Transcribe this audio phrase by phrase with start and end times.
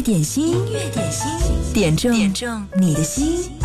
[0.00, 1.28] 乐点心，音乐点心，
[1.74, 3.59] 点中点中你的心。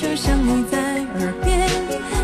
[0.00, 0.78] 就像你在
[1.18, 1.68] 耳边，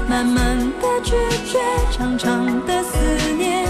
[0.09, 1.13] 慢慢的拒
[1.45, 1.59] 绝，
[1.93, 2.97] 长长的思
[3.37, 3.69] 念。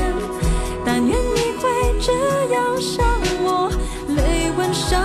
[0.84, 1.68] 但愿你会
[2.00, 2.12] 这
[2.54, 3.04] 样想
[3.42, 3.68] 我，
[4.14, 5.02] 泪吻上。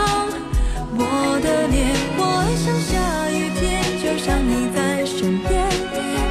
[0.94, 2.92] 我的脸，我爱像下
[3.32, 5.68] 雨天，就像你在身边，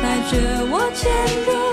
[0.00, 0.38] 带着
[0.70, 1.10] 我潜
[1.46, 1.69] 入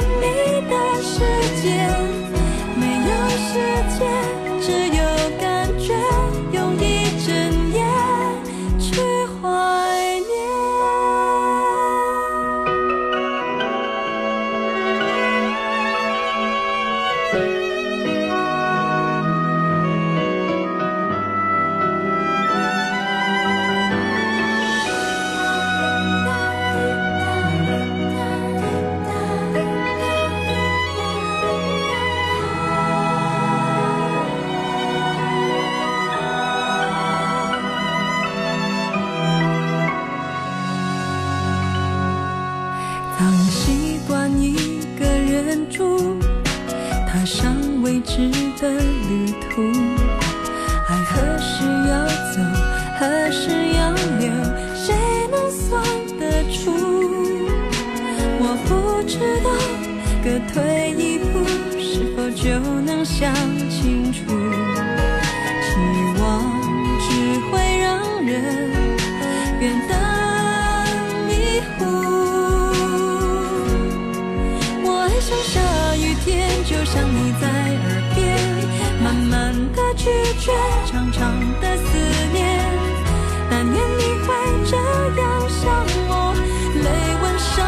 [75.28, 75.60] 像下
[75.98, 78.24] 雨天，就像你在耳边，
[79.04, 80.06] 慢慢的拒
[80.40, 80.54] 绝，
[80.86, 81.84] 长长的思
[82.32, 82.64] 念。
[83.50, 84.34] 但愿你会
[84.64, 84.78] 这
[85.20, 86.34] 样想我，
[86.82, 86.88] 泪
[87.22, 87.68] 吻上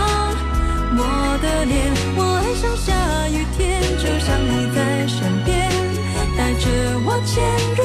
[0.96, 1.02] 我
[1.42, 1.76] 的脸。
[2.16, 2.88] 我爱像下
[3.28, 5.70] 雨天，就像你在身边，
[6.38, 6.64] 带着
[7.04, 7.44] 我潜
[7.76, 7.84] 入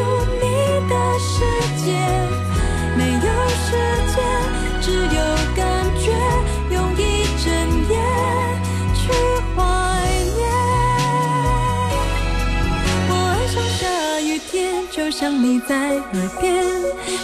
[15.04, 16.65] 就像你在耳边，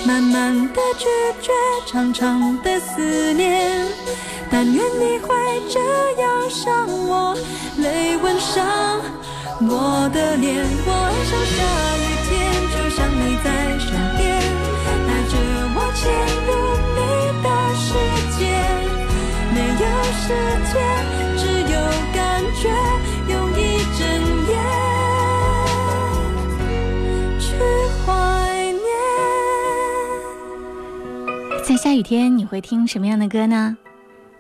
[0.05, 1.07] 慢慢的拒
[1.41, 1.51] 绝，
[1.87, 3.87] 长长的思念。
[4.51, 5.35] 但愿你会
[5.67, 5.81] 这
[6.21, 7.35] 样想我，
[7.79, 9.01] 泪吻上
[9.63, 10.63] 我的脸。
[10.85, 11.57] 我爱上下
[11.97, 13.49] 雨天，就像你在
[13.79, 14.29] 身边，
[15.09, 15.35] 带着
[15.73, 16.05] 我潜
[16.45, 16.51] 入
[16.99, 17.01] 你
[17.41, 17.49] 的
[17.81, 17.89] 世
[18.37, 18.41] 界，
[19.55, 19.89] 没有
[20.21, 20.29] 时
[20.71, 20.77] 间，
[21.39, 21.43] 只
[21.73, 21.81] 有
[22.13, 22.69] 感觉，
[31.83, 33.75] 下雨天，你会听什么样的歌呢？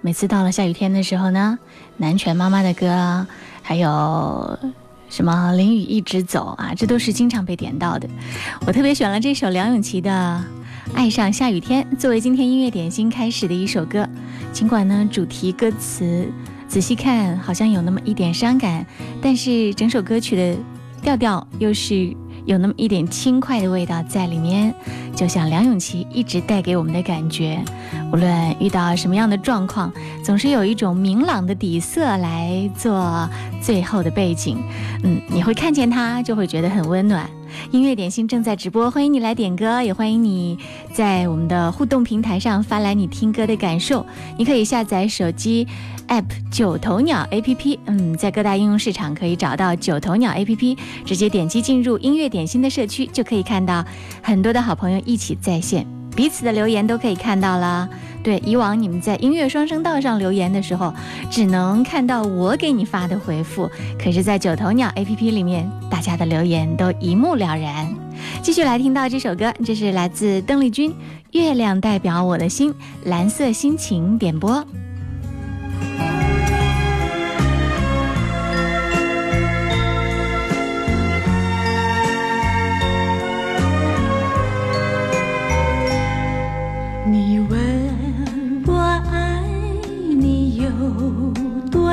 [0.02, 1.58] 每次到了下雨天的时候呢，
[1.96, 3.26] 南拳妈妈的歌，
[3.62, 4.58] 还有
[5.08, 8.06] 什么淋雨一直走啊，这都是经常被点到的。
[8.66, 10.44] 我特别选了这首梁咏琪的
[10.94, 14.06] 《爱上下雨天》作为今天音乐点心开始的一首歌。
[14.52, 16.30] 尽管呢，主题歌词
[16.68, 18.84] 仔细看好像有那么一点伤感，
[19.22, 20.58] 但是整首歌曲的
[21.00, 22.14] 调调又是
[22.50, 24.74] 有那么一点轻快的味道在里面，
[25.14, 27.62] 就像梁咏琪一直带给我们的感觉。
[28.12, 29.92] 无论遇到什么样的状况，
[30.24, 33.28] 总是有一种明朗的底色来做
[33.62, 34.58] 最后的背景。
[35.04, 37.28] 嗯，你会看见它，就会觉得很温暖。
[37.70, 40.58] 音乐点心正在直播，欢迎你来点歌，也欢迎你
[40.92, 44.04] 在我们的互动平台上发来你听歌的感受。
[44.36, 45.66] 你可以下载手机
[46.08, 53.84] app 九头鸟 APP，嗯，在各大应用市场可以找到九头鸟 APP，直接点击进入音乐点心的社区，就可以看到
[54.22, 55.99] 很多的好朋友一起在线。
[56.14, 57.88] 彼此的留言都可以看到了。
[58.22, 60.92] 对，以往你们在音乐双声道上留言的时候，
[61.30, 63.70] 只能看到我给你发的回复。
[63.98, 67.88] 可是，在九头鸟 APP 里面，大家的留言都一目了然。
[68.42, 70.90] 继续来听到这首歌，这是来自邓丽君
[71.32, 72.74] 《月亮代表我的心》，
[73.04, 74.62] 蓝色心情点播。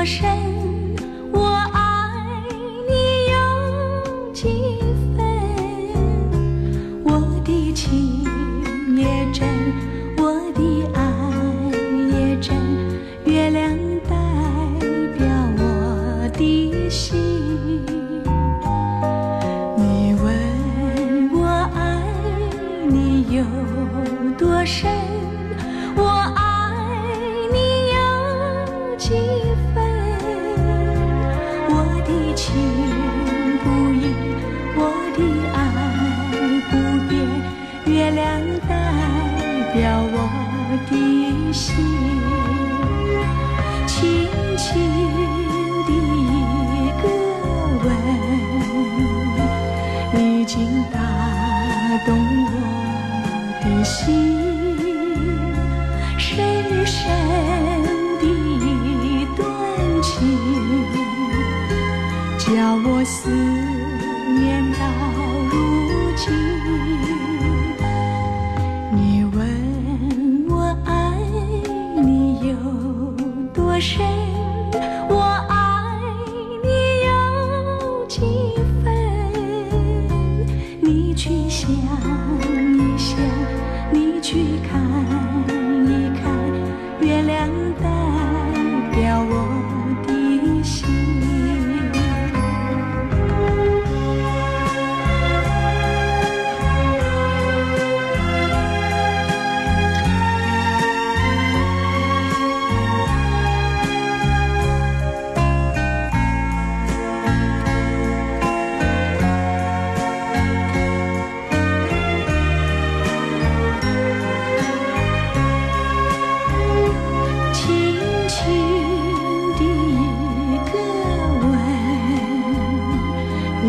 [0.08, 0.47] 深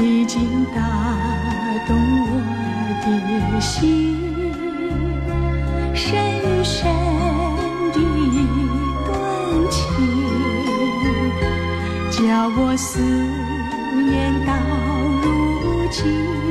[0.01, 0.81] 已经打
[1.87, 2.31] 动我
[3.03, 4.17] 的心
[5.93, 6.89] 深深
[7.93, 8.47] 的一
[9.05, 9.09] 段
[9.69, 9.79] 情
[12.11, 13.01] 叫我思
[14.01, 14.53] 念到
[15.21, 16.48] 如今。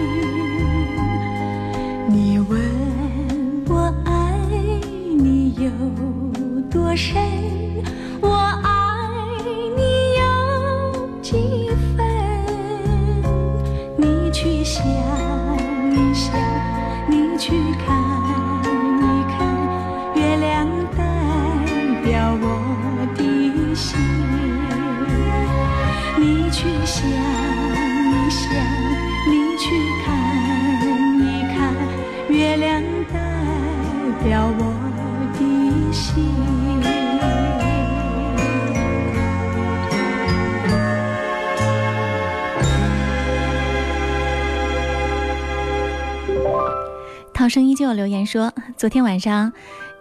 [47.48, 49.52] 声依旧留言说，昨天晚上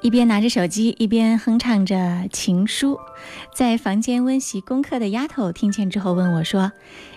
[0.02, 3.00] 一边拿着手机一边哼唱着情书，
[3.56, 6.72] 在房间温习功课的丫头听见之后问我说：“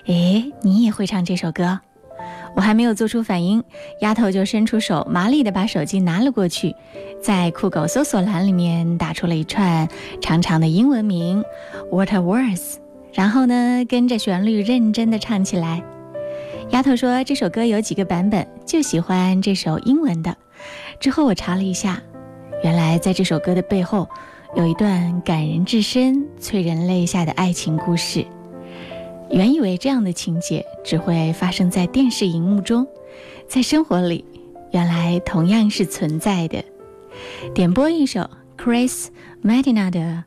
[0.07, 1.81] 诶，你也会唱这首歌？”
[2.55, 3.63] 我还没有做出反应，
[4.03, 6.75] 丫头就伸出手，麻利的把手机拿了过去，
[7.23, 9.89] 在酷狗搜索栏里面打出了一串
[10.21, 11.43] 长长的英文名
[11.91, 12.75] “What a Words”，
[13.15, 15.83] 然后呢，跟着旋律认真的唱起来。
[16.71, 20.37] 丫头说这首歌有几个版本，就喜欢这首英文的。
[21.01, 22.01] 之后我查了一下，
[22.63, 24.09] 原来在这首歌的背后，
[24.55, 28.25] 有一段感人至深、催人泪下的爱情故事。
[29.31, 32.87] 原以为这样的情节只会发生在电视荧幕中，
[33.49, 34.25] 在生活里，
[34.71, 36.65] 原来同样是存在的。
[37.53, 39.09] 点播一首 Chris
[39.43, 40.25] Medina 的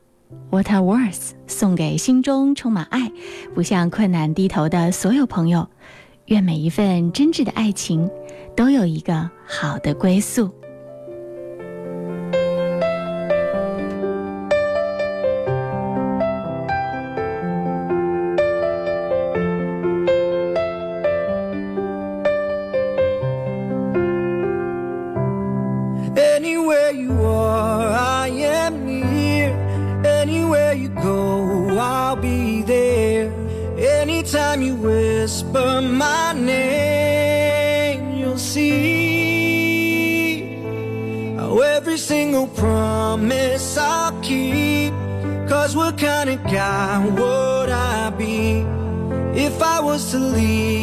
[0.50, 3.10] What Are Words，送给心中充满爱、
[3.54, 5.68] 不向困难低头的所有朋友。
[6.26, 8.08] 愿每一份真挚的爱情
[8.56, 10.50] 都有一个好的归宿。
[49.94, 50.73] Was to leave.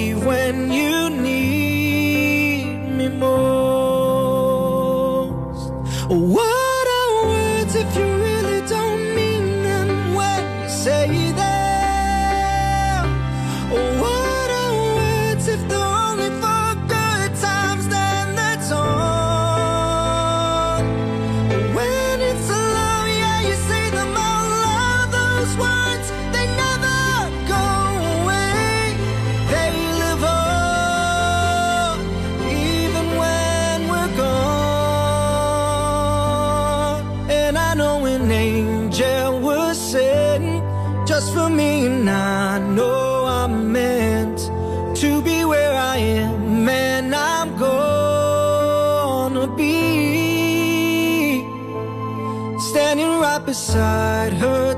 [41.22, 44.40] just for me and I know I'm meant
[45.02, 49.76] to be where I am and I'm gonna be
[52.70, 54.71] standing right beside her.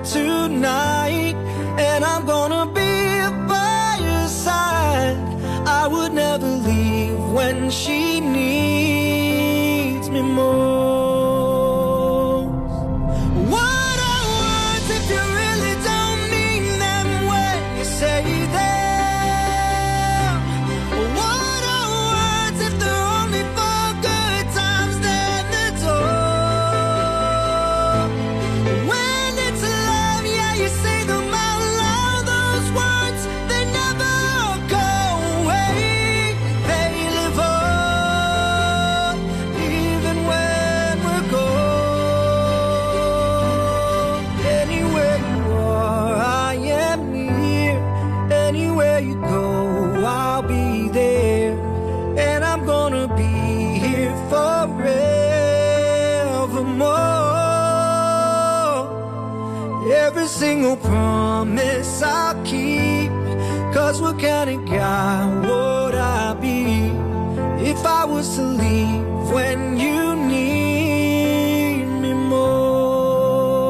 [68.03, 73.63] I was to leave when you need me most.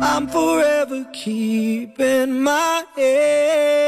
[0.00, 3.81] I'm forever keeping my angel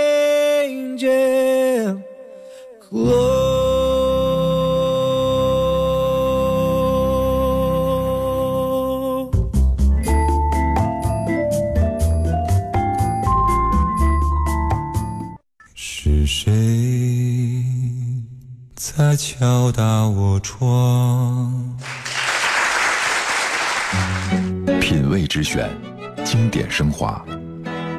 [19.37, 21.77] 敲打我窗。
[24.81, 25.69] 品味之选，
[26.25, 27.21] 经典升华，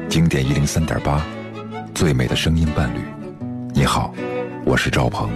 [0.08, 1.22] 经典一零三点八，
[1.94, 3.00] 最美的声音伴侣。
[3.74, 4.14] 你好，
[4.64, 5.28] 我是赵鹏，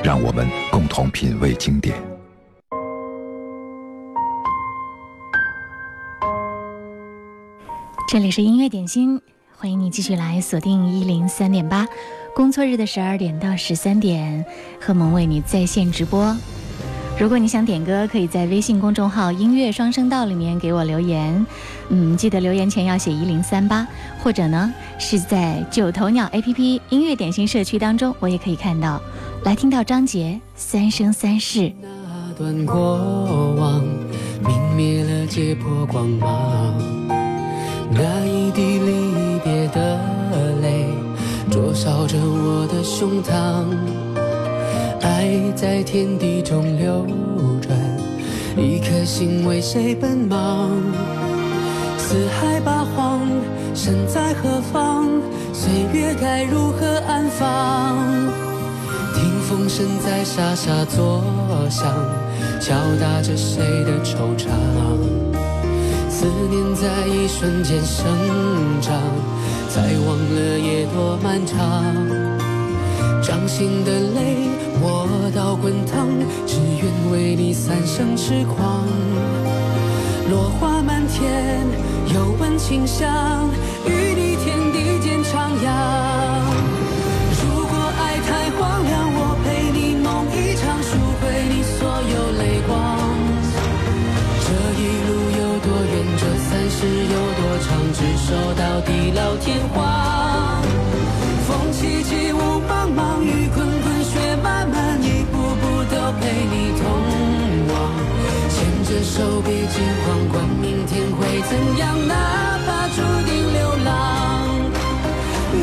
[0.00, 2.00] 让我们共同品味经典。
[8.06, 9.20] 这里是音乐点心，
[9.56, 11.84] 欢迎你继续来锁定一零三点八。
[12.36, 14.44] 工作日的十二点到十三点，
[14.78, 16.36] 贺萌为你在线直播。
[17.18, 21.46] 如果你想点歌，可以在微信公众号“音乐双声道”里面给我留言。
[21.88, 23.88] 嗯，记得留言前要写一零三八，
[24.22, 29.00] 或者呢是在九头鸟 APP 音乐点心社区当中，我也可以看到。
[29.44, 31.60] 来听到张杰《三生三世》。
[31.80, 33.82] 那段过往，
[34.44, 36.74] 泯灭了结魄光芒，
[37.90, 39.15] 那一滴泪。
[41.76, 43.66] 烧着我的胸膛，
[45.02, 47.06] 爱在天地中流
[47.60, 47.76] 转，
[48.56, 50.70] 一颗心为谁奔忙？
[51.98, 53.20] 四海八荒，
[53.74, 55.06] 身在何方？
[55.52, 57.94] 岁月该如何安放？
[59.14, 61.22] 听风声在沙沙作
[61.68, 61.94] 响，
[62.58, 64.48] 敲打着谁的惆怅？
[66.08, 68.06] 思念在一瞬间生
[68.80, 68.94] 长。
[69.76, 71.84] 再忘了夜多漫长，
[73.22, 74.48] 掌心的泪。
[74.82, 76.08] 握到滚烫，
[76.46, 78.86] 只愿为你三生痴狂。
[80.30, 81.66] 落花满天，
[82.06, 83.50] 又闻清香，
[83.84, 86.05] 与你天地间徜徉。
[97.96, 100.62] 执手到地老天荒。
[101.48, 106.84] 风凄凄，雾茫茫，雨滚滚，雪漫漫，一步步都陪你同
[107.72, 107.74] 往。
[108.50, 113.88] 牵着手，别惊慌，管明天会怎样，哪怕注定流浪，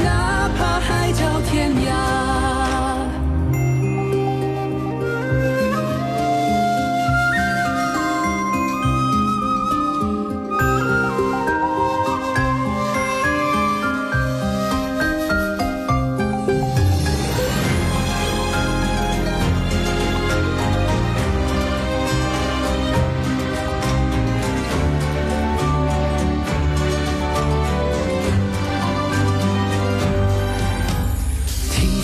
[0.04, 1.22] 哪怕海角
[1.52, 2.23] 天涯。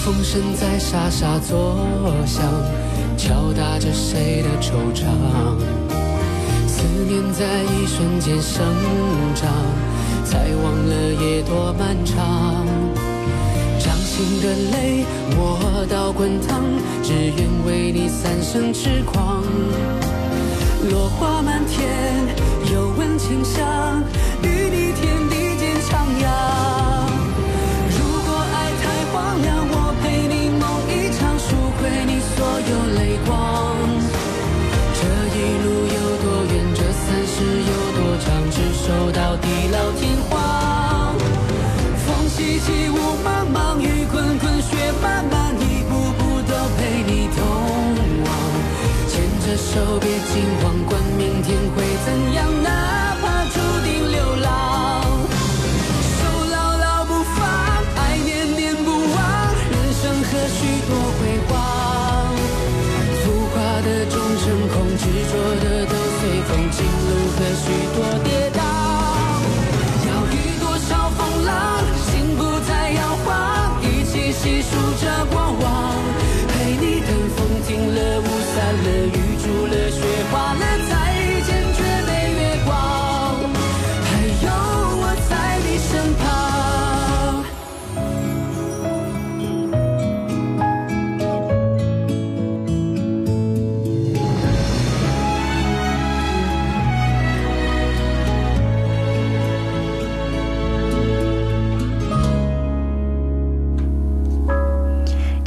[0.10, 1.86] 风声在沙沙作
[2.26, 2.44] 响，
[3.16, 5.06] 敲打着谁的惆怅。
[6.68, 8.66] 思念在一瞬间生
[9.36, 9.52] 长，
[10.26, 12.66] 才忘了夜多漫长。
[13.78, 15.06] 掌心的泪，
[15.38, 16.60] 握到滚烫，
[17.04, 19.44] 只愿为你三生痴狂。
[20.90, 21.88] 落花满天，
[22.74, 24.04] 又闻清香，
[32.40, 33.76] 所有泪光。
[34.96, 35.02] 这
[35.36, 37.36] 一路有多远，这三世
[37.68, 40.32] 有多长，执手到地老天荒。
[42.06, 47.44] 风起起，雾茫茫，雨滚滚，雪漫漫，一步步都陪你同
[48.24, 48.32] 往。
[49.10, 52.48] 牵着手，别惊慌，管明天会怎样，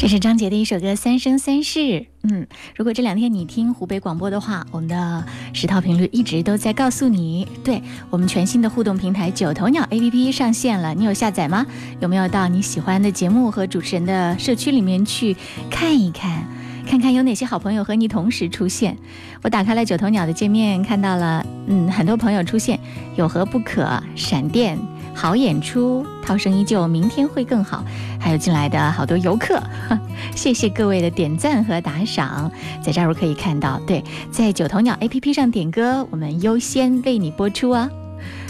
[0.02, 1.78] 这是张杰的一首歌《三生三世》。
[2.24, 11.64] 嗯，如果这两天你听湖北广播的话，我们的十套频率一直都在告诉你，对我们全新的互动平台九头鸟 APP 上线了，你有下载吗？
[12.00, 15.36] 有没有到你喜欢的节目和主持人的社区里面去
[15.70, 16.48] 看一看？
[16.84, 18.98] 看看有哪些好朋友和你同时出现。
[19.42, 22.76] 我打开了九头鸟的界面，看到了，嗯，很多朋友出现，
[23.14, 24.76] 有何不可、闪电、
[25.14, 27.85] 好演出、涛声依旧、明天会更好，
[28.18, 29.62] 还有进来的好多游客，
[30.35, 32.51] 谢谢各位的点赞和打赏。
[32.83, 37.88] 在这儿我可以看到，对，在九头鸟 APP 上点歌，我们优先为你播出啊。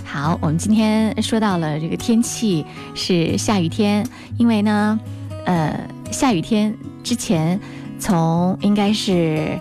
[0.05, 4.07] 好，我们今天说到了这个天气是下雨天，
[4.39, 4.99] 因为呢，
[5.45, 5.79] 呃，
[6.11, 7.61] 下雨天之前。
[7.99, 9.57] 从应该是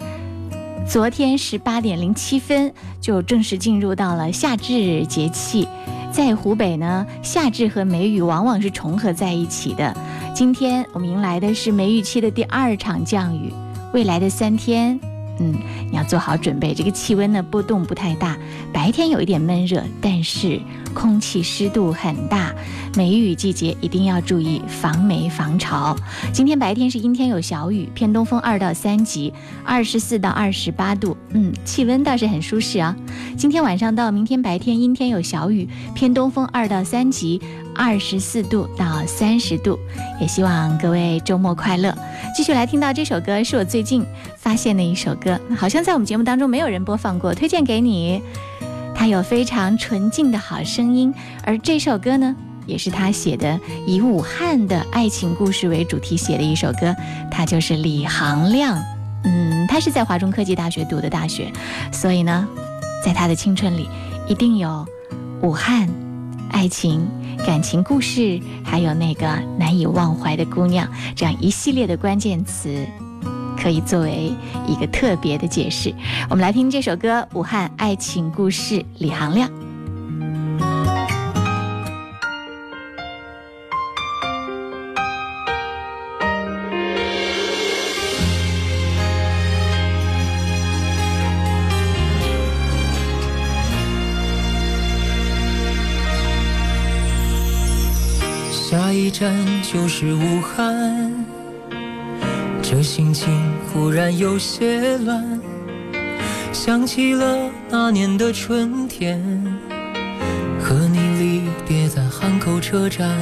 [0.89, 5.67] 昨天十八点零七分就正式进入到了夏至节气，
[6.11, 9.95] 在湖北呢，夏至和梅雨往往是重合在一起的。
[10.35, 13.53] 今天我们迎来的是梅雨期的第二场降雨，
[13.93, 14.99] 未来的三天，
[15.39, 15.55] 嗯，
[15.89, 16.73] 你要做好准备。
[16.73, 18.37] 这个气温呢波动不太大，
[18.73, 20.59] 白天有一点闷热，但是
[20.93, 22.53] 空气湿度很大。
[22.95, 25.95] 梅雨季节一定要注意防霉防潮。
[26.33, 32.93] 今天白天是阴天有小雨，偏东风二到三级，二十四到二十八度，嗯，气温倒是很舒适啊。
[33.37, 37.39] 今天晚上到明天白天阴天有小雨，偏东风二到三级，
[37.73, 39.79] 二十四度到三十度。
[40.19, 41.97] 也希望各位周末快乐。
[42.35, 48.21] 继续来听到这首歌，是我最近发现的一首歌，好像在我们节目当中没有人播放过，推荐给你。
[49.01, 51.11] 他有非常纯净的好声音，
[51.43, 52.35] 而这首歌呢？
[52.67, 56.95] 也是他写的，以武汉的爱情故事为主题写的一首歌，
[57.31, 58.79] 他就是李行亮。
[59.23, 61.51] 嗯，他是在华中科技大学读的大学，
[61.91, 62.47] 所以呢，
[63.03, 63.89] 在他的青春里，
[64.27, 64.85] 一定有
[65.41, 65.89] 武汉
[66.51, 67.03] 爱情、
[67.43, 69.25] 感情故事，还有那个
[69.57, 72.85] 难以忘怀的姑娘，这样一系列的关键词。
[73.61, 74.33] 可以作为
[74.67, 75.93] 一个特别的解释。
[76.29, 79.49] 我们来听这首歌《武汉爱情故事》，李行亮。
[98.71, 101.25] 下一站就是武汉，
[102.71, 103.27] 这心情
[103.67, 105.41] 忽然有些乱，
[106.53, 109.21] 想起了那年的春天，
[110.57, 113.19] 和你离别在汉口车站。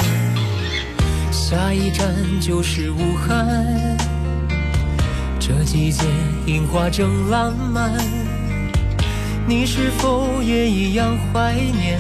[1.31, 3.65] 下一站就是武汉，
[5.39, 6.03] 这季节
[6.45, 7.91] 樱花正烂漫，
[9.47, 11.97] 你是否也一样怀念？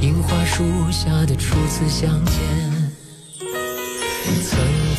[0.00, 2.71] 樱花树下的初次相见，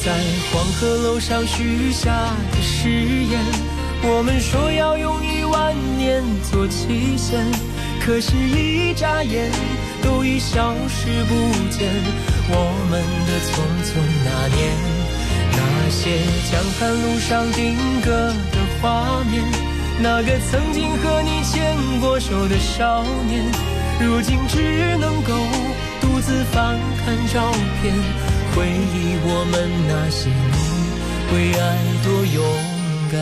[0.03, 0.11] 在
[0.51, 2.11] 黄鹤楼上许下
[2.51, 3.39] 的誓言，
[4.03, 7.39] 我们说要用一万年做期限，
[8.01, 9.49] 可是，一眨眼
[10.01, 11.33] 都已消失不
[11.71, 11.89] 见。
[12.49, 12.53] 我
[12.91, 14.75] 们的匆匆那年，
[15.53, 16.19] 那些
[16.51, 18.11] 江汉路上定格
[18.51, 19.41] 的画面，
[20.01, 23.45] 那个曾经和你牵过手的少年。
[24.01, 25.33] 如今只能够
[26.01, 27.95] 独自翻看照片，
[28.55, 29.53] 回忆我们
[29.87, 30.37] 那些年
[31.33, 31.63] 为爱
[32.03, 32.37] 多勇
[33.11, 33.13] 敢。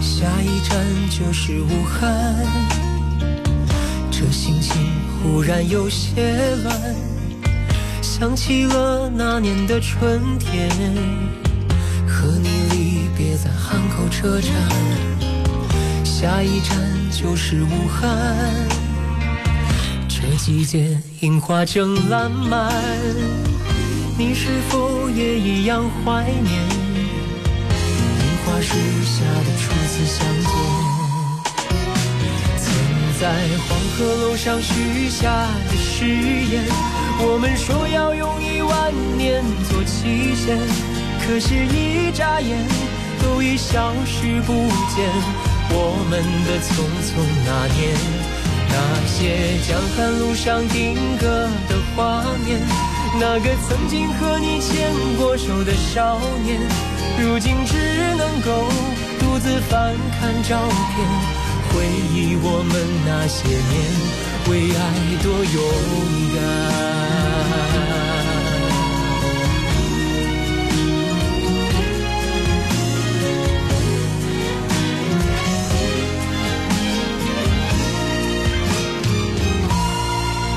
[0.00, 0.70] 下一站
[1.10, 2.00] 就是武汉。
[4.10, 4.74] 这心情
[5.22, 6.94] 忽然有些乱，
[8.20, 10.68] 想起了那年的春天，
[12.06, 14.52] 和你离别在汉口车站，
[16.04, 16.76] 下一站
[17.10, 18.06] 就是武汉。
[20.06, 22.70] 这季节樱花正烂漫，
[24.18, 26.44] 你是否也一样怀念
[28.18, 30.52] 樱花树下的初次相见？
[32.58, 32.68] 曾
[33.18, 33.32] 在
[33.66, 36.66] 黄鹤楼上许下的誓言，
[37.22, 40.56] 我们说要用一万年做期限，
[41.20, 42.56] 可是，一眨眼
[43.22, 44.52] 都已消失不
[44.94, 45.06] 见。
[45.72, 47.94] 我们的匆匆那年，
[48.68, 48.74] 那
[49.06, 52.58] 些江汉路上定格的画面，
[53.20, 56.58] 那个曾经和你牵过手的少年，
[57.20, 57.76] 如今只
[58.16, 58.64] 能够
[59.20, 61.40] 独自翻看照片。
[61.70, 62.74] 回忆我们
[63.06, 63.78] 那些年，
[64.50, 64.82] 为爱
[65.22, 65.62] 多勇
[66.34, 66.38] 敢。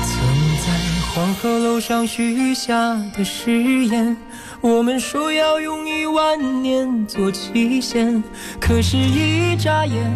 [0.02, 0.12] 曾
[0.58, 0.66] 在
[1.14, 4.16] 黄鹤楼上许下的誓言，
[4.60, 8.24] 我们说要用一万年做期限，
[8.60, 10.12] 可是，一眨眼。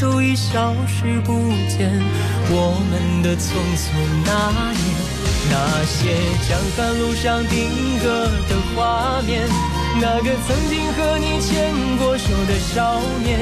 [0.00, 1.32] 都已消失不
[1.68, 1.92] 见，
[2.48, 3.84] 我们的匆匆
[4.24, 4.32] 那
[4.72, 4.82] 年，
[5.50, 6.16] 那些
[6.48, 7.68] 江汉路上定
[8.02, 9.46] 格的画面，
[10.00, 11.48] 那个曾经和你牵
[11.98, 13.38] 过手的少年，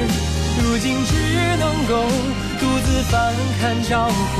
[0.61, 1.11] 如今只
[1.57, 2.03] 能够
[2.59, 4.37] 独自翻看照片，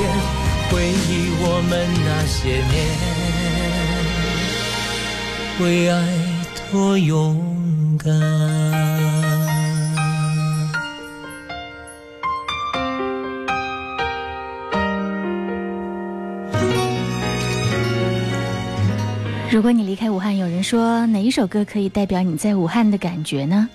[0.70, 1.72] 回忆我们
[2.04, 2.76] 那些年，
[5.60, 5.94] 为爱
[6.70, 9.09] 多勇敢。
[19.50, 23.68] 如果你离开武汉，有人说哪一首歌可以代表你在武汉的感觉呢？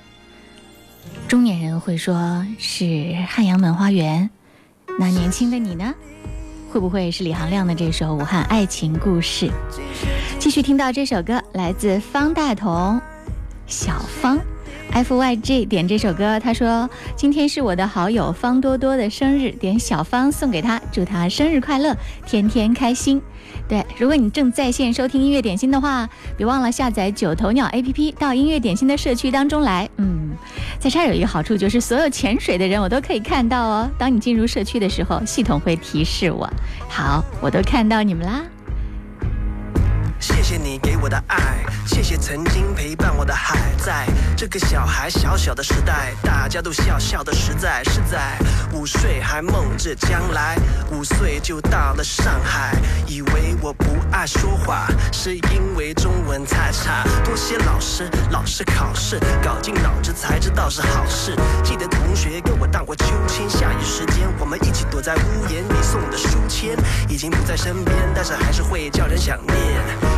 [1.27, 2.85] 中年人会说是
[3.25, 4.29] 《汉阳门花园》，
[4.97, 5.93] 那年轻的你呢？
[6.71, 9.47] 会不会是李行亮的这首《武汉爱情故事》？
[10.39, 13.01] 继续听到这首歌，来自方大同，
[13.67, 14.39] 小方。
[14.95, 21.93] F Y G 点这首歌，他说今天是我的好友方多多的生日，点小方送给他，祝他生日快乐，
[22.25, 23.21] 天天开心。
[23.67, 29.89] 对，如果你正在线收听音乐点心的话，别忘了下载九头鸟 A P P 到音乐点心的社区当中来。
[29.97, 30.29] 嗯，
[30.79, 33.89] 在这儿有一个好处，就是所有潜水的人我都可以看到哦。
[33.97, 36.49] 当你进入社区的时候，系统会提示我。
[36.87, 38.41] 好，我都看到你们啦。
[40.21, 41.05] 谢谢你给我。
[41.09, 44.07] 的爱，谢谢曾经陪伴我的海，在
[44.47, 48.37] 这个小孩小小的时代，大家都笑笑的实在是在
[48.73, 50.55] 五岁还梦着将来，
[50.91, 52.75] 五岁就到了上海，
[53.07, 61.35] 以为我不爱说话，是因为中文太差，多谢老师，老师考试搞进脑子才知道是好事。
[61.63, 66.77] 记得同学跟我荡过秋千，下雨时间我们一起躲在屋檐，你送的书签
[67.09, 69.57] 已经不在身边，但是还是会叫人想念。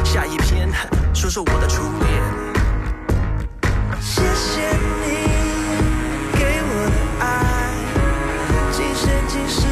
[0.04, 0.70] 下一篇，
[1.16, 2.47] 说说我的初恋。
[4.10, 4.62] 谢谢
[5.02, 5.06] 你
[6.40, 7.76] 给我的爱
[8.72, 9.68] 今生今世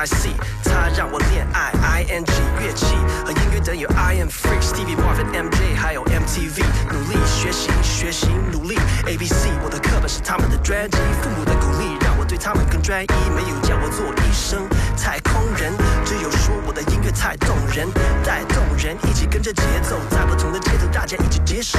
[0.00, 0.30] M U S I C，
[0.64, 2.86] 它让我恋爱 I N G 乐器
[3.22, 6.64] 和音乐等于 I am Freak、Stevie Marvin、M J，还有 M T V。
[6.90, 15.74] 努力学习，学习努力 A B C，我的课本是他们的专辑，父母的鼓励让我对他们更专一，没有叫我做医生、太空人，
[16.06, 17.86] 只有说我的音乐太动人，
[18.24, 21.78] 带动人一起跟着节奏，在不同的街头大家一起接受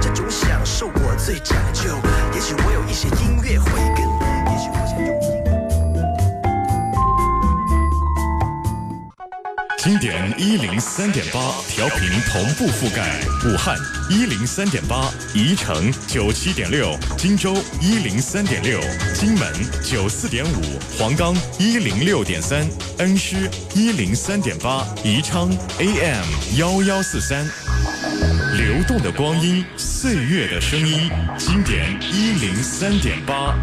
[0.00, 1.92] 这种享受，我最讲究。
[2.32, 4.08] 也许我有一些音乐慧根，
[4.48, 5.39] 也许我想用。
[9.82, 13.74] 经典一零三点八调频同步覆盖武汉
[14.10, 18.78] 一零三点八，宜城九七点六，荆州一零三点六，
[19.14, 19.50] 荆门
[19.82, 26.26] 九四点五，黄冈一零六点三，恩施一零三点八，宜昌 AM
[26.58, 27.42] 幺幺四三。
[28.58, 33.56] 流动的光阴，岁月的声音，经典一零三点八。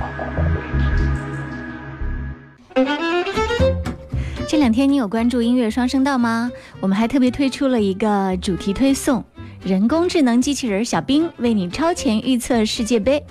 [4.57, 6.51] 这两天你有关注音乐双声道吗？
[6.79, 9.23] 我们还特别推出了一个主题推送，
[9.63, 13.23] 人工智能机器人小兵为你超前预测世界杯。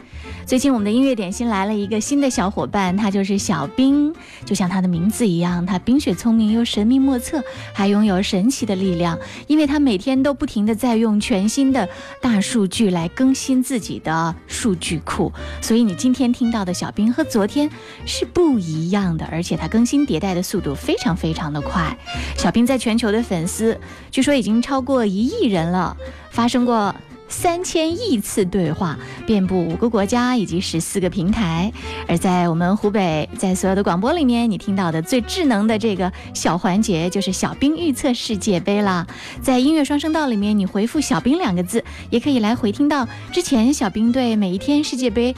[0.46, 11.88] 最近我们的音乐点心来了一个新的小伙伴，他就是小冰，就像他的名字一样，他冰雪聪明又神秘莫测，还拥有神奇的力量，因为他每天都不停的在用全新的
[12.20, 17.68] 大数据来更新自己的数据库，所以你今天听到的小冰和昨天
[18.06, 21.98] 是不一样的，而且它更新迭代的速度非常非常的快。
[22.36, 23.76] 小冰在全球的粉丝
[24.12, 25.96] 据说已经超过一亿人了，
[26.30, 26.94] 发生过。
[27.28, 31.72] 三千亿次对话，遍布五个国家以及十四个平台。
[32.06, 39.06] 而在我们湖北，在所有的广播里面，你听到的最智能的这个小环节，就是小兵预测世界杯啦。
[39.42, 45.34] 在音乐双声道里面，你回复“小兵”两个字，也可以来回听到之前小兵对每一天世界杯。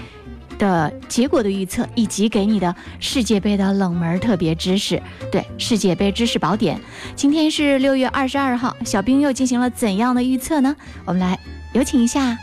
[0.58, 6.80] 的结果的预测，以及给你的世界杯的冷门特别知识，对世界杯知识宝典。
[7.14, 10.74] 今天是六月二十二号，小兵又进行了怎样的预测呢？
[11.04, 11.38] 我们来
[11.78, 12.36] 有请一下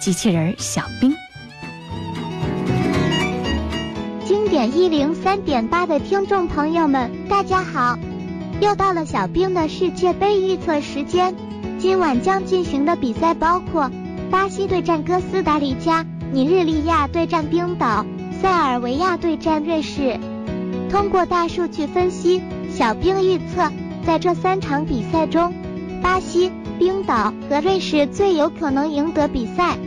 [0.00, 1.14] 机器人小兵。
[4.24, 7.96] 经典一零三点八的听众朋友们，大家好！
[8.60, 11.32] 又到了小兵的世界杯预测时间。
[11.78, 13.88] 今晚将进行的比赛包括
[14.32, 16.04] 巴西对战哥斯达黎加。
[16.32, 18.04] 尼日利亚对战冰岛，
[18.40, 20.18] 塞尔维亚对战瑞士。
[20.90, 23.70] 通过大数据分析，小兵预测，
[24.04, 25.54] 在这三场比赛中，
[26.02, 26.50] 巴西、
[26.82, 29.78] 冰岛和瑞士最有可能赢得比赛。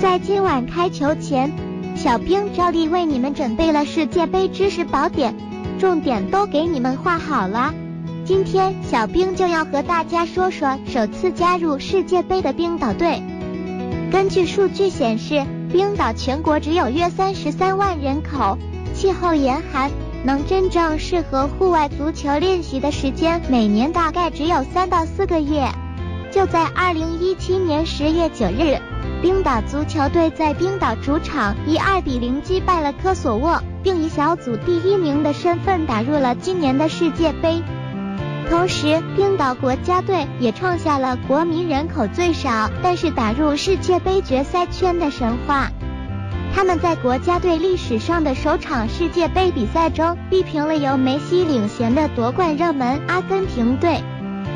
[0.00, 1.52] 在今晚开球前，
[1.96, 5.34] 小兵照例为你们准备了世界杯知识宝典，
[5.80, 7.74] 重点都给你们画好了。
[8.24, 13.20] 今天，小兵就要和大家说说首次加入世界杯的冰岛队。
[14.12, 18.56] 根据数据显示，冰岛全国只有约三十三万人口，
[18.94, 19.90] 气候严寒，
[20.22, 25.68] 能真正适合户外足球练习的时间每年大概只有三到四个月。
[26.36, 28.78] 就在二零一七年十月九日，
[29.22, 37.62] 冰岛足球队在冰岛主场以二比零击败了科索沃，并以小组第一名的身份打入了今年的世界杯。
[38.50, 45.70] 同时，冰岛国家队也创下了国民人口最少，但是打入世界杯决赛圈的神话。
[46.54, 54.02] 他们在国家队历史上的首场世界杯比赛中，逼平了由梅西领衔的夺冠热门阿根廷队，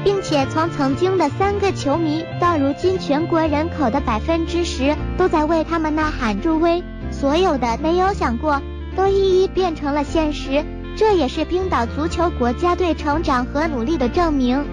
[0.04, 6.82] 并且从曾经的三个球迷到如今全国人口的百分之十，都在为他们呐喊助威。
[7.10, 8.62] 所有的没有想过，
[8.96, 10.64] 都一一变成了现实。
[10.96, 14.64] 这也是冰岛足球国家队成长和努力的证明。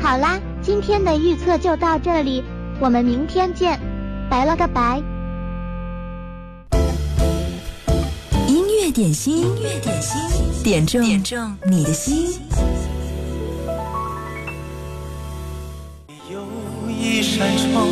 [0.00, 2.42] 好啦，今天的预测就到这里，
[2.80, 3.78] 我们明天见，
[4.30, 5.02] 拜了个拜。
[8.46, 10.20] 音乐点心，音乐点心，
[10.62, 12.40] 点中点中你的心。
[17.04, 17.86] 一扇窗，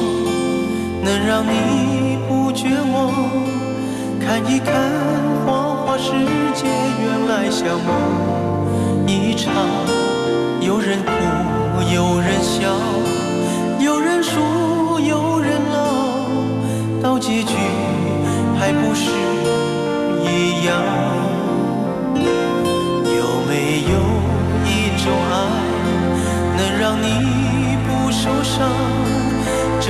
[1.04, 3.12] 能让你不绝望，
[4.18, 4.72] 看一看
[5.44, 6.12] 花花世
[6.54, 6.66] 界，
[6.98, 9.52] 原来像梦一场。
[10.62, 11.12] 有人哭，
[11.94, 12.72] 有人笑，
[13.78, 14.40] 有人输，
[14.98, 17.54] 有人老，到结局
[18.58, 19.10] 还不是
[20.24, 21.01] 一样？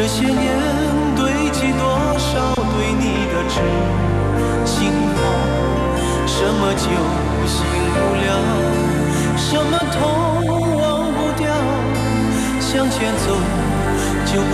[0.02, 0.34] 这些年
[1.14, 3.54] 堆积多少对你的痴
[4.66, 5.16] 心话？
[6.26, 6.90] 什么酒
[7.46, 7.62] 醒
[7.94, 8.26] 不了，
[9.36, 10.02] 什么痛
[10.76, 11.46] 忘不掉？
[12.58, 13.26] 向前走
[14.26, 14.52] 就不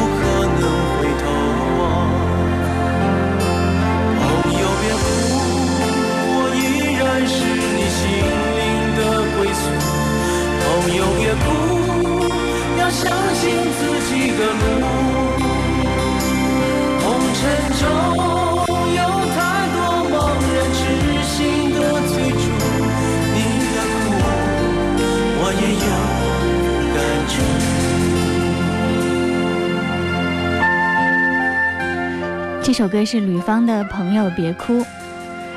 [32.79, 34.75] 首歌是吕方的《朋友别哭》，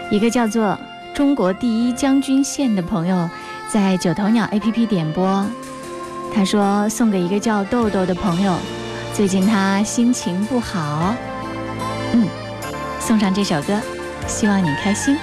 [0.09, 0.75] 一个叫做
[1.13, 3.29] “中国第一将军线”的朋友
[3.69, 5.45] 在九头鸟 APP 点播，
[6.33, 8.55] 他说送给一个叫豆豆的朋友，
[9.13, 11.13] 最近他心情不好，
[12.13, 12.27] 嗯，
[12.99, 13.79] 送上这首歌，
[14.25, 15.15] 希望你开心。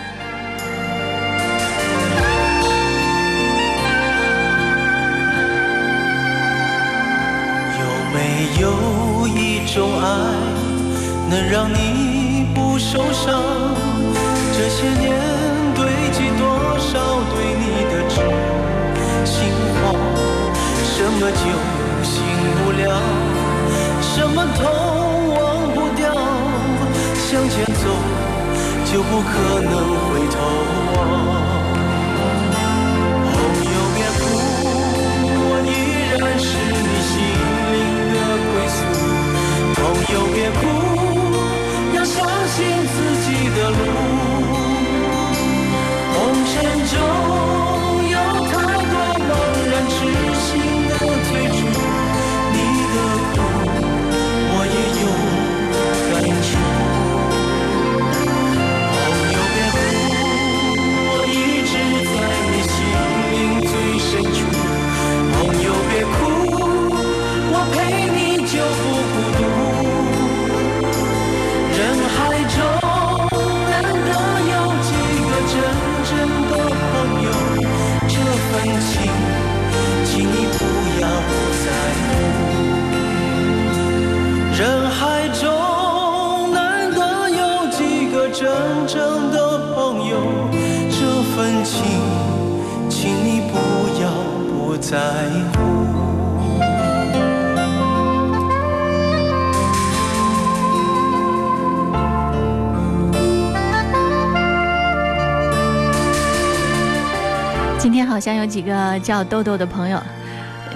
[108.58, 110.02] 几个叫豆豆的朋友，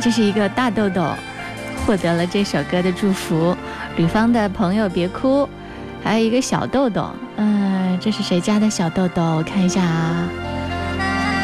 [0.00, 1.04] 这是一个大豆豆，
[1.84, 3.56] 获得了这首歌的祝福。
[3.96, 5.48] 吕方的朋友别哭，
[6.00, 9.20] 还有一个小豆豆，嗯、这是谁家的小豆豆？
[9.20, 10.28] 我看一下啊。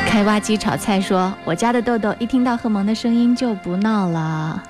[0.06, 4.62] 开挖机炒菜说，我家的豆豆一听到贺萌的声音就不闹了。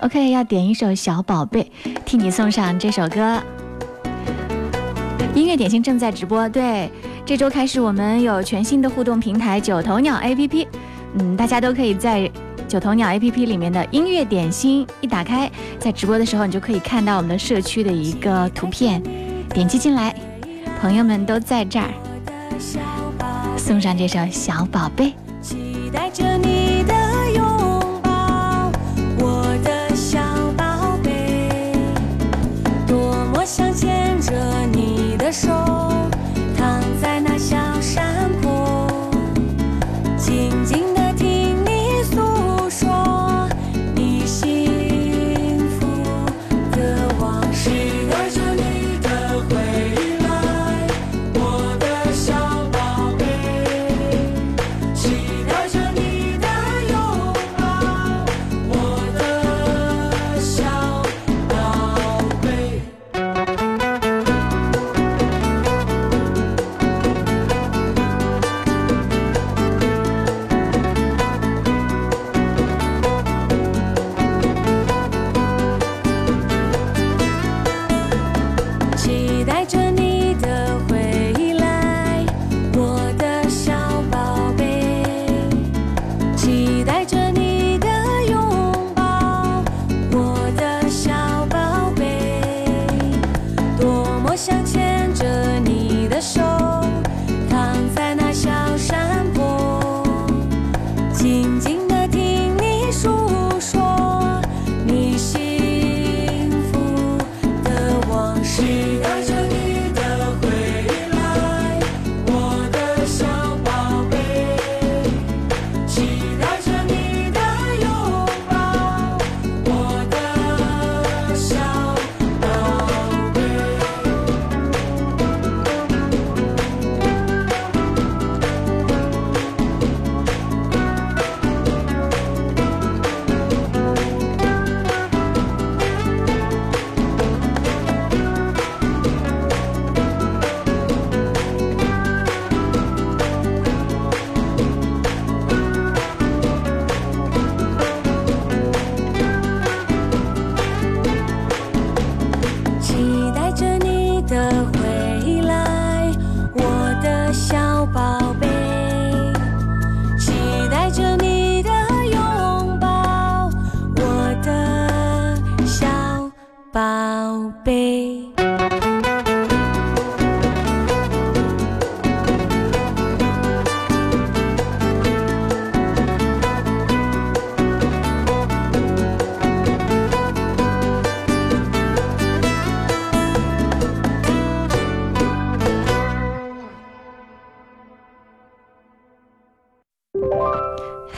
[0.00, 1.70] OK，要点一首小宝贝，
[2.04, 3.40] 替你送上这首歌。
[5.32, 6.90] 音乐点心正在直播，对，
[7.24, 10.66] 这周开始我们有全新的互动平台九头鸟 APP，
[11.18, 12.30] 嗯，大家都可以在
[12.66, 19.02] 九头鸟 APP 里面的音乐点心一打开，在直播的时候你就可以看到我们的社区的一个图片，
[19.50, 20.14] 点击进来，
[20.80, 21.90] 朋友们都在这儿，
[23.56, 25.12] 送上这首小宝贝。
[25.40, 26.53] 期待着你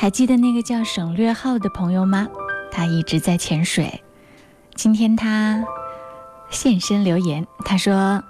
[0.07, 2.28] 还记得那个叫省略号的朋友吗？
[2.70, 4.00] 他一直在潜水。
[4.76, 5.64] 今天他
[6.48, 8.22] 现身留言，他说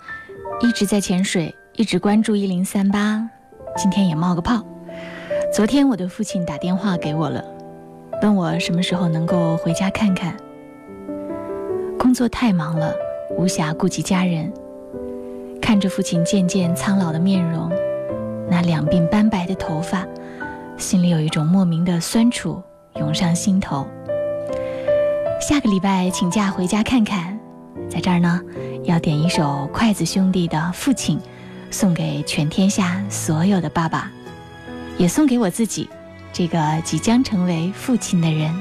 [0.62, 3.28] 一直在潜水，一直关注一零三八，
[3.76, 4.64] 今天也冒个泡。
[5.52, 7.44] 昨天我的父亲打电话给我了，
[8.22, 10.34] 问我什么时候能够回家看看。
[11.98, 12.94] 工作太忙了，
[13.36, 14.50] 无暇顾及家人。
[15.60, 17.70] 看着父亲渐渐苍老的面容，
[18.48, 20.06] 那两鬓斑白的头发。
[20.78, 22.62] 心里有一种莫名的酸楚
[22.96, 23.86] 涌上心头。
[25.40, 27.38] 下个礼拜请假回家看看，
[27.88, 28.40] 在这儿呢，
[28.84, 31.18] 要点一首筷子兄弟的《父亲》，
[31.70, 34.10] 送给全天下所有的爸爸，
[34.98, 35.88] 也送给我自己，
[36.32, 38.54] 这个即将成为父亲的人。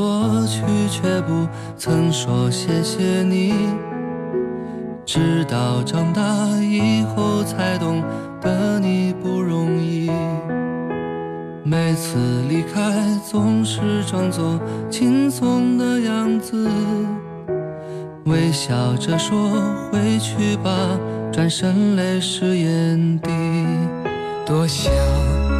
[0.00, 1.46] 索取，却不
[1.76, 3.52] 曾说谢谢你。
[5.04, 6.22] 直到长大
[6.62, 8.02] 以后，才懂
[8.40, 10.10] 得你不容易。
[11.62, 12.16] 每次
[12.48, 12.80] 离开，
[13.30, 16.66] 总是装作轻松的样子，
[18.24, 19.50] 微笑着说
[19.92, 20.70] 回去吧，
[21.30, 23.30] 转身泪湿眼底。
[24.46, 24.90] 多想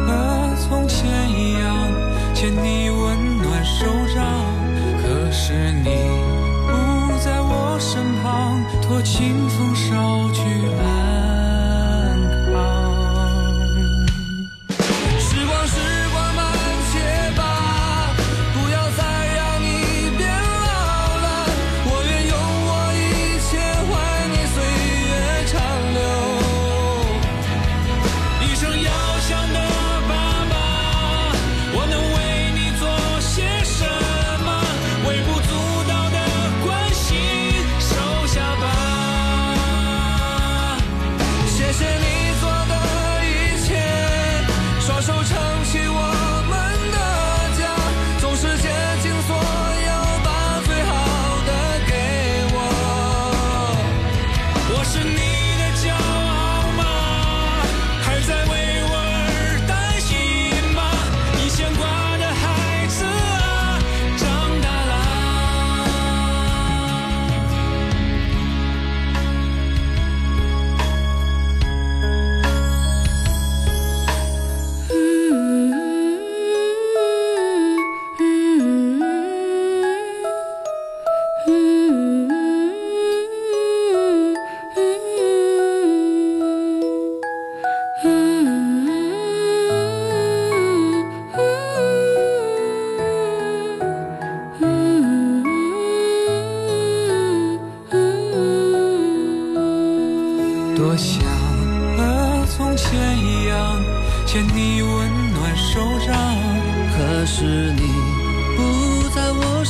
[0.07, 1.77] 和从前一样，
[2.33, 2.80] 牵你。
[8.91, 10.41] 旁，托清风捎去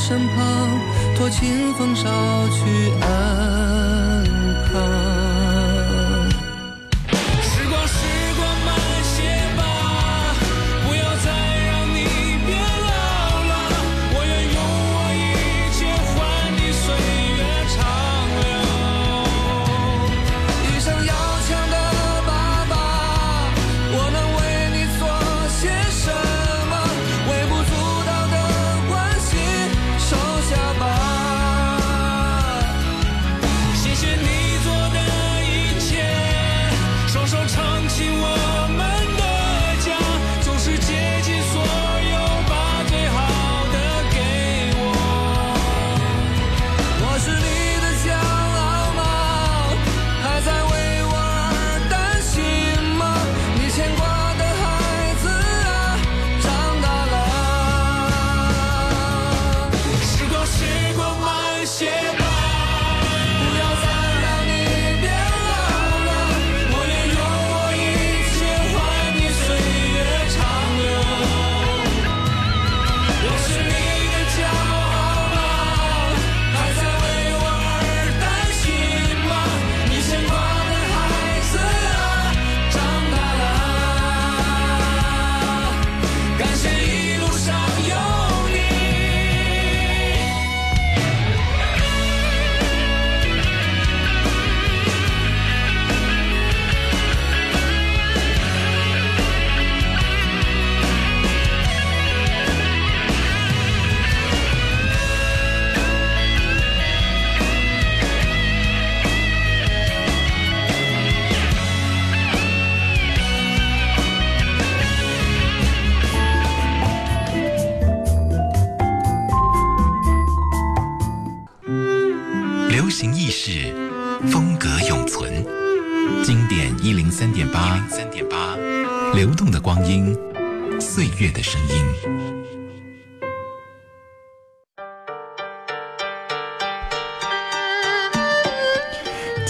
[0.04, 0.68] 身旁
[1.16, 2.02] 托清风捎
[2.50, 4.24] 去安
[4.72, 5.11] 康。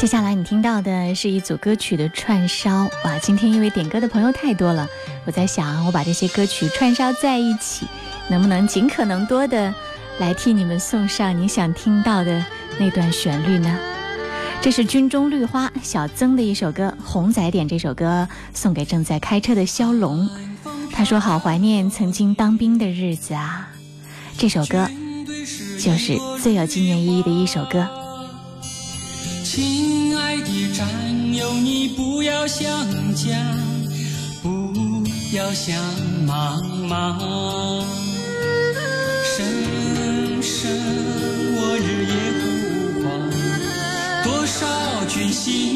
[0.03, 2.91] 接下来你听到的是一组歌曲的串烧。
[3.05, 4.89] 哇，今天因为点歌的朋友太多了，
[5.25, 7.87] 我在想，我把这些歌曲串烧在一起，
[8.29, 9.73] 能不能尽可能多的
[10.19, 12.45] 来替你们送上你想听到的
[12.81, 13.79] 那段旋律呢？
[14.61, 20.29] 这是军中绿花小曾的一首歌，红仔点这首歌送给正在开车的肖龙。
[20.91, 23.69] 他说：“好怀念曾经当兵的日子啊！”
[24.37, 24.91] 这首歌
[25.79, 28.02] 就是最有纪念意义的一首歌。
[29.55, 30.89] 亲爱的战
[31.35, 32.67] 友，你不要想
[33.15, 33.37] 家，
[34.43, 34.73] 不
[35.37, 35.77] 要想
[36.27, 37.19] 妈妈。
[39.37, 39.45] 声
[40.43, 40.71] 声
[41.55, 43.13] 我日夜呼唤，
[44.25, 45.72] 多少军心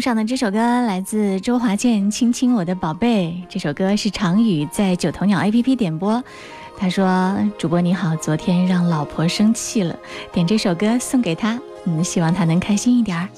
[0.00, 3.42] 上的这首歌来自周华健，《亲亲我的宝贝》。
[3.48, 6.22] 这首歌是常宇在九头鸟 APP 点播。
[6.76, 9.96] 他说：“主播你好，昨天让老婆生气了，
[10.32, 13.28] 点这首歌送给她，嗯，希望她能开心一点儿。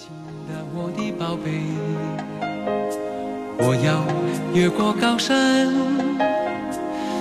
[0.74, 1.62] 我的宝贝，
[3.58, 4.04] 我要
[4.52, 5.72] 越过高山，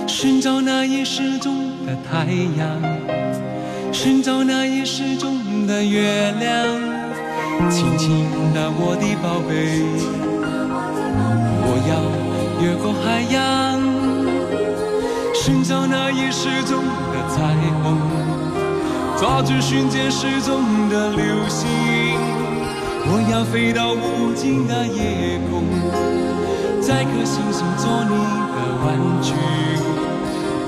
[0.06, 2.26] 寻找那已失踪的太
[2.58, 6.99] 阳，寻找那已失踪的月亮。
[7.68, 9.82] 亲亲的我的宝贝，
[11.66, 11.92] 我要
[12.62, 13.80] 越过海洋，
[15.34, 16.82] 寻找那已失踪
[17.12, 17.98] 的彩虹，
[19.18, 21.68] 抓住瞬间失踪的流星。
[23.12, 25.64] 我要飞到无尽的夜空，
[26.80, 28.14] 摘颗星星做你
[28.54, 28.88] 的玩
[29.22, 29.34] 具，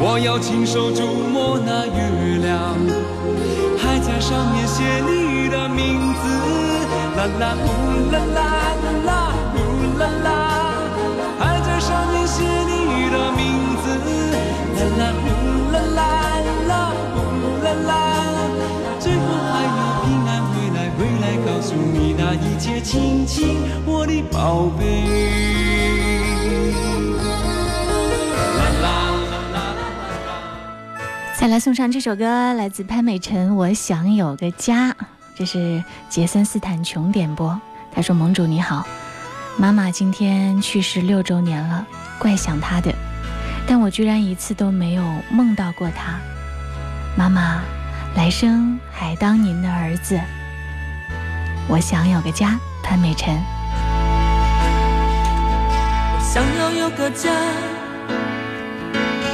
[0.00, 2.74] 我要亲手触摸那月亮，
[3.78, 6.24] 还在上面写你的名字。
[7.14, 7.66] 啦啦呼
[8.10, 8.40] 啦啦
[8.82, 9.10] 啦啦
[9.52, 9.56] 呼
[9.98, 10.26] 啦啦，
[11.38, 13.40] 还在上面写你的名
[13.82, 13.84] 字。
[14.74, 15.24] 啦啦呼
[15.70, 16.00] 啦啦
[16.66, 16.72] 啦
[17.14, 17.16] 呼
[17.62, 17.90] 啦啦，
[18.98, 19.20] 最后
[19.52, 24.82] 还要平安回来，回来告诉你那一切，亲亲我的宝贝。
[31.36, 34.90] 再来送上这首歌，来自潘美辰，《我想有个家》，
[35.34, 37.60] 这是杰森斯坦琼点播。
[37.94, 38.86] 他说：“盟主你好，
[39.56, 41.86] 妈妈今天去世六周年了，
[42.18, 42.94] 怪想她的，
[43.66, 46.18] 但我居然一次都没有梦到过她。
[47.16, 47.60] 妈妈，
[48.14, 50.20] 来生还当您的儿子。
[51.68, 53.40] 我想有个家。”潘美辰。
[56.20, 57.30] 想要有个家，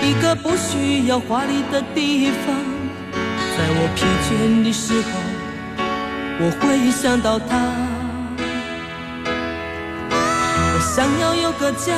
[0.02, 2.54] 一个不需要华丽的地方。
[3.56, 5.08] 在我疲倦的时候，
[6.40, 7.58] 我会想到他。
[10.72, 11.92] 我想要有个家，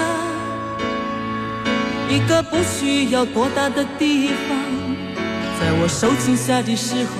[2.09, 4.57] 一个不需要多大的地方。
[5.61, 7.11] 在我受惊吓的时候，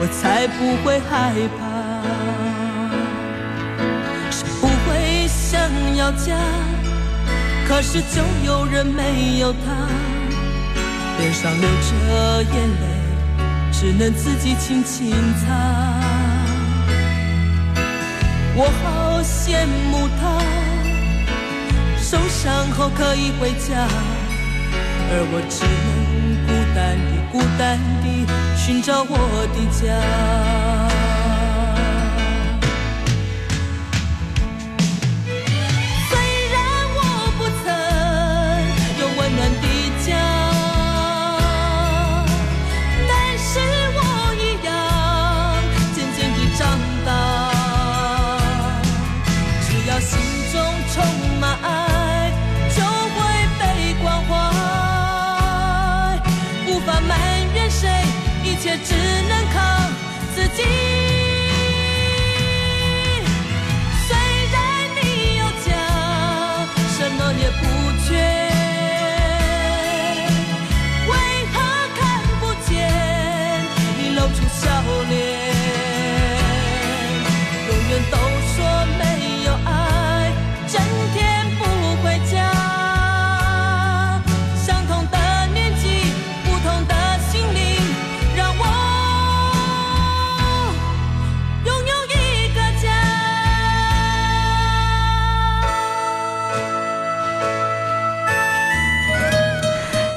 [0.00, 1.60] 我才不会害怕。
[4.30, 5.60] 谁不会想
[5.96, 6.38] 要家？
[7.68, 9.86] 可是就有人没有他，
[11.18, 12.86] 脸上流着眼泪，
[13.80, 15.10] 只能自己轻轻
[15.40, 15.46] 擦。
[18.54, 20.38] 我好羡慕他，
[21.96, 23.88] 受伤后可以回家，
[25.08, 25.96] 而我只能
[26.46, 28.06] 孤单地、孤单地
[28.54, 29.16] 寻找我
[29.54, 30.89] 的家。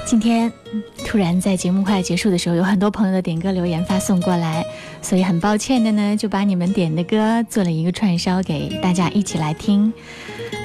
[0.06, 0.52] 今天
[1.06, 4.66] 突然在节目快结束的时候，有很多朋友的点歌留言发送过来，
[5.02, 9.92] 所以很抱歉的呢，就把你们点的歌做了一个串烧给大家一起来听。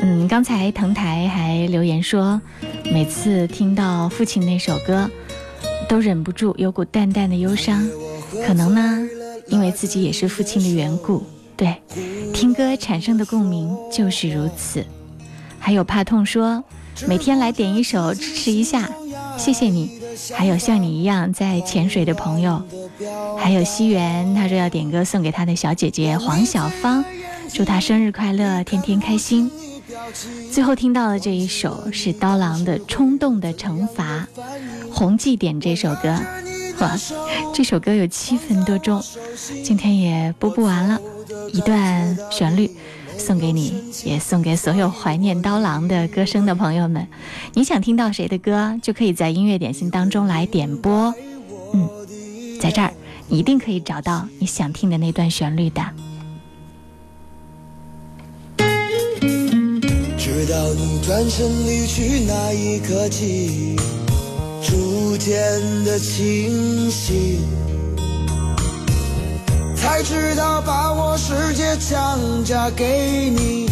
[0.02, 2.40] 嗯，刚才腾台还留言说，
[2.92, 5.08] 每次听到父亲那首歌，
[5.88, 7.88] 都忍不住有股淡淡的忧伤，
[8.46, 9.08] 可能呢，
[9.46, 11.24] 因为自己也是父亲的缘故。
[11.56, 11.74] 对，
[12.34, 14.84] 听歌产生的共鸣就是如此。
[15.58, 16.62] 还有怕痛说，
[17.06, 18.88] 每天来点一首支持一下，
[19.38, 19.90] 谢谢你。
[20.34, 22.60] 还有像你一样在潜水的朋友，
[23.38, 27.04] 还有西元，他说要点歌送给他的小姐姐黄小芳，
[27.54, 29.50] 祝她生日快乐，天天开心。
[30.50, 34.26] 最后听到的这一首是刀郎的《冲动的惩罚》，
[34.92, 36.20] 红记点这首歌，
[36.80, 36.98] 哇，
[37.54, 39.02] 这首歌有七分多钟，
[39.64, 41.00] 今天也播不完了，
[41.52, 42.70] 一段旋律。
[43.18, 47.06] 送给你，也送给所有怀念刀郎的歌声的朋友们。
[47.54, 51.12] 你想听到谁的歌，就可以在音乐点心当中来点播。
[51.74, 51.88] 嗯，
[52.60, 52.92] 在这儿
[53.28, 55.82] 你一定可以找到你想听的那段旋律的。
[60.16, 63.76] 直到你转身离去那一刻起，
[64.62, 65.34] 逐渐
[65.84, 67.40] 的清醒。
[69.90, 73.66] 才知道把我世界强加给你，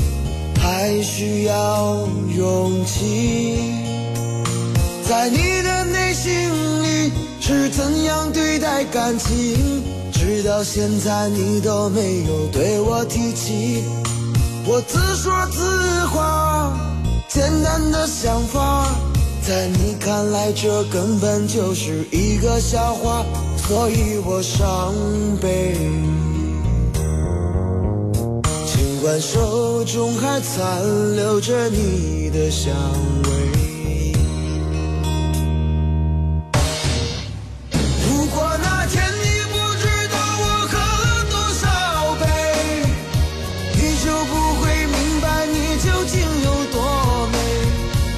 [0.59, 3.75] 还需要勇气。
[5.07, 6.33] 在你的内心
[6.83, 9.83] 里是怎样对待感情？
[10.11, 13.85] 直到现在你都没有对我提起。
[14.67, 16.73] 我自说自话，
[17.29, 18.89] 简单的想法，
[19.47, 23.23] 在你看来这根本就是一个笑话。
[23.69, 24.95] 所以我伤
[25.43, 25.75] 悲。
[28.65, 32.73] 尽管手中还残留着你的香
[33.25, 34.13] 味。
[38.07, 41.65] 如果那天你不知道我喝了多少
[42.21, 42.25] 杯，
[43.75, 46.77] 你就不会明白你究竟有多
[47.33, 47.35] 美。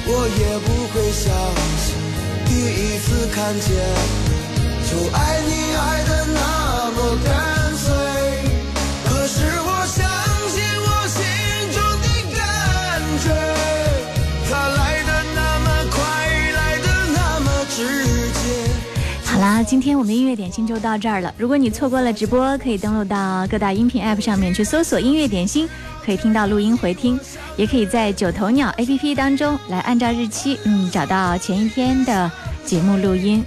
[0.05, 1.25] 我也不会相
[1.81, 1.97] 信，
[2.45, 3.67] 第一次看见
[4.89, 5.38] 就爱
[19.69, 21.31] 今天我们音乐点心就到这儿了。
[21.37, 25.69] 如果你错过了直播，可以登录到各大音频 App 上面去搜索“音乐点心”，
[26.03, 27.19] 可以听到录音回听，
[27.55, 32.31] 也可以在九头鸟 APP 当中来按照日期，嗯，找到前一天的
[32.65, 33.45] 节目录音。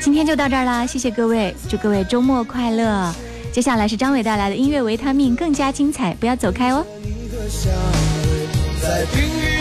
[0.00, 3.14] 今天就到这儿啦，谢谢各位，祝各位周末快乐。
[3.52, 6.86] 接下来是张伟带来的音乐维他命，更加精彩，不要走开哦。
[8.80, 9.57] 在冰雨